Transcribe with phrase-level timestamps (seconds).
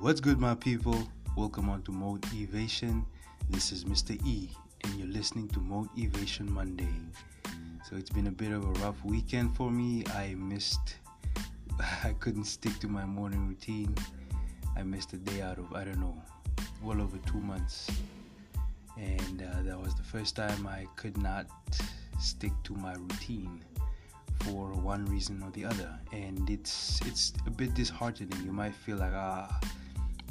[0.00, 0.96] What's good, my people?
[1.36, 3.04] Welcome on to Motivation.
[3.50, 4.18] This is Mr.
[4.26, 4.48] E,
[4.82, 6.88] and you're listening to Motivation Monday.
[7.86, 10.02] So it's been a bit of a rough weekend for me.
[10.14, 10.96] I missed,
[12.02, 13.94] I couldn't stick to my morning routine.
[14.74, 16.16] I missed a day out of, I don't know,
[16.82, 17.90] well over two months.
[18.96, 21.44] And uh, that was the first time I could not
[22.18, 23.62] stick to my routine
[24.38, 28.96] for one reason or the other and it's it's a bit disheartening you might feel
[28.96, 29.60] like ah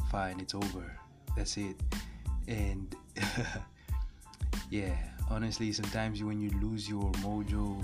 [0.09, 0.97] fine it's over.
[1.35, 1.75] That's it.
[2.47, 2.95] And
[4.69, 4.95] yeah
[5.29, 7.83] honestly sometimes when you lose your mojo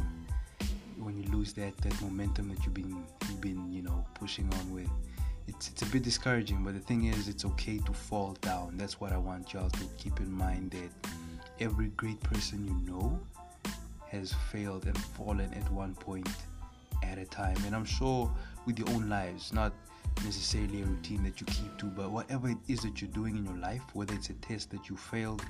[0.98, 4.71] when you lose that that momentum that you've been you've been you know pushing on
[4.73, 4.89] with
[5.48, 8.77] it's it's a bit discouraging but the thing is it's okay to fall down.
[8.77, 11.09] That's what i want y'all to keep in mind that
[11.59, 13.20] every great person you know
[14.09, 16.29] has failed and fallen at one point
[17.03, 17.57] at a time.
[17.65, 18.31] And I'm sure
[18.65, 19.73] with your own lives, not
[20.24, 23.46] necessarily a routine that you keep to, but whatever it is that you're doing in
[23.46, 25.44] your life, whether it's a test that you failed,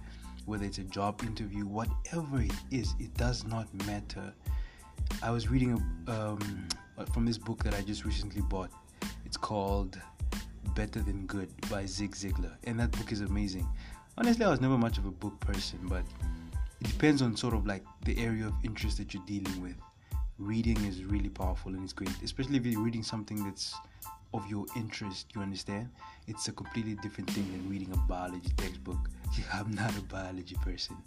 [0.46, 4.34] whether it's a job interview, whatever it is, it does not matter.
[5.22, 6.68] I was reading a, um,
[7.14, 8.72] from this book that I just recently bought.
[9.26, 10.00] It's called
[10.76, 13.68] Better Than Good by Zig Ziglar, and that book is amazing.
[14.18, 16.04] Honestly, I was never much of a book person, but
[16.82, 19.76] it depends on sort of like the area of interest that you're dealing with.
[20.38, 23.74] Reading is really powerful and it's great, especially if you're reading something that's
[24.36, 25.28] of your interest.
[25.36, 25.90] You understand?
[26.28, 29.10] It's a completely different thing than reading a biology textbook.
[29.54, 30.98] I'm not a biology person,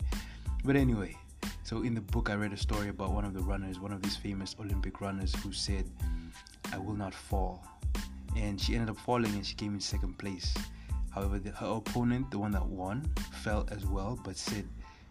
[0.64, 1.16] but anyway.
[1.62, 4.02] So in the book, I read a story about one of the runners, one of
[4.02, 5.84] these famous Olympic runners, who said,
[6.72, 7.62] "I will not fall,"
[8.36, 10.54] and she ended up falling and she came in second place.
[11.10, 13.10] However, the, her opponent, the one that won,
[13.42, 14.66] fell as well, but said,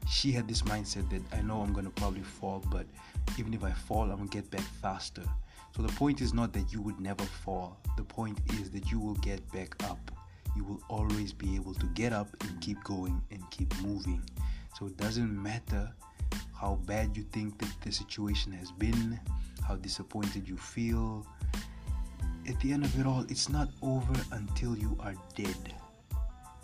[0.08, 2.86] she had this mindset that I know I'm gonna probably fall, but
[3.38, 5.24] even if I fall, I'm gonna get back faster.
[5.76, 7.78] So the point is not that you would never fall.
[7.98, 10.12] The point is that you will get back up.
[10.56, 14.24] You will always be able to get up and keep going and keep moving.
[14.80, 15.92] So it doesn't matter
[16.54, 19.20] how bad you think that the situation has been,
[19.68, 21.28] how disappointed you feel.
[22.48, 25.74] At the end of it all, it's not over until you are dead.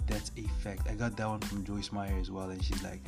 [0.08, 0.88] That's a fact.
[0.90, 3.02] I got that one from Joyce Meyer as well, and she's like,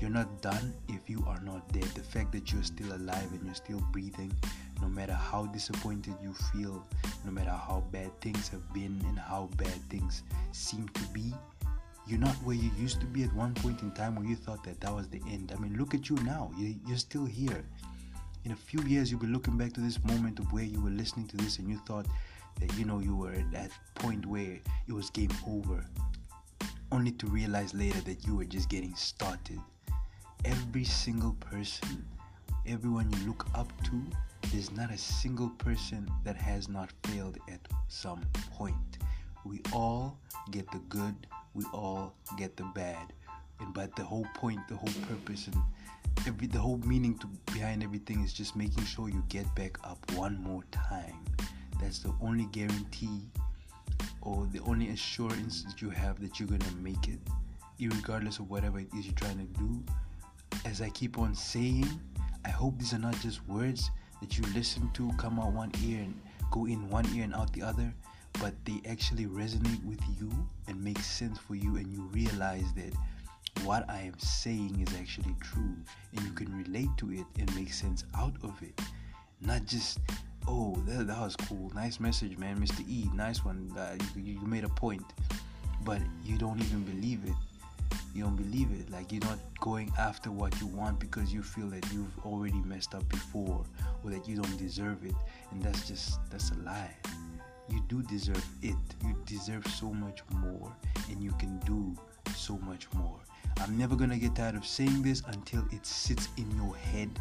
[0.00, 1.84] you're not done if you are not dead.
[1.84, 4.32] The fact that you're still alive and you're still breathing,
[4.80, 6.84] no matter how disappointed you feel,
[7.24, 11.32] no matter how bad things have been and how bad things seem to be,
[12.08, 14.64] you're not where you used to be at one point in time where you thought
[14.64, 15.52] that that was the end.
[15.56, 16.50] I mean, look at you now.
[16.58, 17.64] You're still here.
[18.44, 20.90] In a few years, you'll be looking back to this moment of where you were
[20.90, 22.06] listening to this and you thought
[22.58, 24.58] that, you know, you were at that point where
[24.88, 25.86] it was game over,
[26.92, 29.58] only to realize later that you were just getting started
[30.44, 32.04] every single person,
[32.66, 34.02] everyone you look up to,
[34.52, 38.20] there's not a single person that has not failed at some
[38.52, 38.98] point.
[39.44, 40.18] We all
[40.50, 41.14] get the good,
[41.54, 43.12] we all get the bad.
[43.60, 45.56] And but the whole point, the whole purpose and
[46.26, 49.98] every the whole meaning to behind everything is just making sure you get back up
[50.12, 51.24] one more time.
[51.80, 53.22] That's the only guarantee
[54.22, 57.18] or the only assurance that you have that you're gonna make it,
[57.80, 59.82] regardless of whatever it is you're trying to do
[60.64, 61.88] as I keep on saying,
[62.44, 63.90] I hope these are not just words
[64.20, 66.14] that you listen to come out one ear and
[66.50, 67.92] go in one ear and out the other,
[68.40, 70.30] but they actually resonate with you
[70.68, 72.92] and make sense for you, and you realize that
[73.64, 75.74] what I am saying is actually true,
[76.14, 78.80] and you can relate to it and make sense out of it.
[79.40, 79.98] Not just,
[80.48, 82.86] oh, that, that was cool, nice message, man, Mr.
[82.88, 85.04] E, nice one, uh, you, you made a point,
[85.84, 87.34] but you don't even believe it.
[88.14, 88.90] You don't believe it.
[88.90, 92.94] Like you're not going after what you want because you feel that you've already messed
[92.94, 93.64] up before
[94.04, 95.14] or that you don't deserve it.
[95.50, 96.94] And that's just that's a lie.
[97.70, 98.76] You do deserve it.
[99.02, 100.70] You deserve so much more
[101.10, 101.96] and you can do
[102.34, 103.18] so much more.
[103.58, 107.18] I'm never gonna get tired of saying this until it sits in your head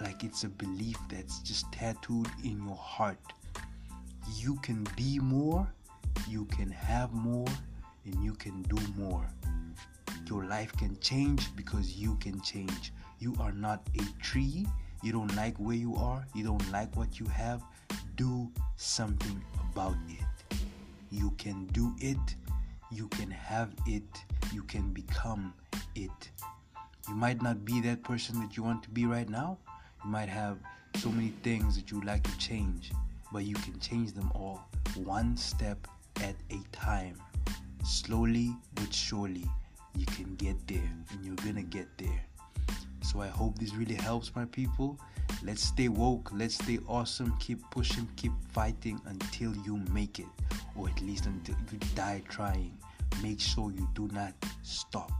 [0.00, 3.18] like it's a belief that's just tattooed in your heart
[4.36, 5.66] you can be more
[6.28, 7.46] you can have more
[8.04, 9.26] and you can do more
[10.28, 12.92] your life can change because you can change.
[13.18, 14.66] You are not a tree.
[15.02, 16.26] You don't like where you are.
[16.34, 17.62] You don't like what you have.
[18.16, 20.58] Do something about it.
[21.10, 22.34] You can do it.
[22.92, 24.02] You can have it.
[24.52, 25.54] You can become
[25.94, 26.30] it.
[27.08, 29.58] You might not be that person that you want to be right now.
[30.04, 30.58] You might have
[30.96, 32.92] so many things that you would like to change,
[33.32, 34.60] but you can change them all
[34.96, 35.86] one step
[36.16, 37.14] at a time,
[37.84, 39.46] slowly but surely
[39.94, 42.20] you can get there and you're gonna get there.
[43.02, 44.98] So I hope this really helps my people.
[45.42, 50.26] Let's stay woke, let's stay awesome, keep pushing, keep fighting until you make it.
[50.76, 52.76] or at least until you die trying.
[53.22, 55.10] Make sure you do not stop.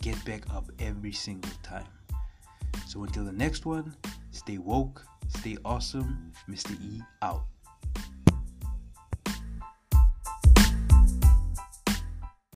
[0.00, 1.88] Get back up every single time.
[2.86, 3.94] So until the next one,
[4.38, 6.32] stay woke, stay awesome.
[6.48, 6.72] Mr.
[6.80, 7.42] E out.